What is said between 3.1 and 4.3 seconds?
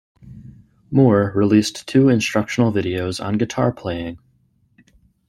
on guitar playing.